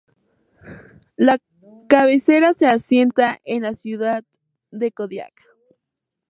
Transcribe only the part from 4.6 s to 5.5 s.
de Kodiak.